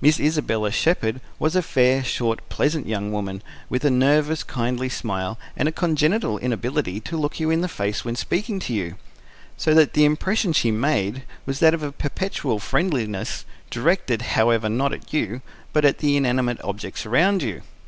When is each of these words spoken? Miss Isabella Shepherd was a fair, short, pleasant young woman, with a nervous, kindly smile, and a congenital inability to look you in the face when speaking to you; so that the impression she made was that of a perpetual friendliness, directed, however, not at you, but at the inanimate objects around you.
Miss 0.00 0.20
Isabella 0.20 0.70
Shepherd 0.70 1.20
was 1.40 1.56
a 1.56 1.60
fair, 1.60 2.04
short, 2.04 2.48
pleasant 2.48 2.86
young 2.86 3.10
woman, 3.10 3.42
with 3.68 3.84
a 3.84 3.90
nervous, 3.90 4.44
kindly 4.44 4.88
smile, 4.88 5.36
and 5.56 5.66
a 5.66 5.72
congenital 5.72 6.38
inability 6.38 7.00
to 7.00 7.16
look 7.16 7.40
you 7.40 7.50
in 7.50 7.60
the 7.60 7.66
face 7.66 8.04
when 8.04 8.14
speaking 8.14 8.60
to 8.60 8.72
you; 8.72 8.94
so 9.56 9.74
that 9.74 9.94
the 9.94 10.04
impression 10.04 10.52
she 10.52 10.70
made 10.70 11.24
was 11.44 11.58
that 11.58 11.74
of 11.74 11.82
a 11.82 11.90
perpetual 11.90 12.60
friendliness, 12.60 13.44
directed, 13.68 14.22
however, 14.22 14.68
not 14.68 14.92
at 14.92 15.12
you, 15.12 15.42
but 15.72 15.84
at 15.84 15.98
the 15.98 16.16
inanimate 16.16 16.62
objects 16.62 17.04
around 17.04 17.42
you. 17.42 17.62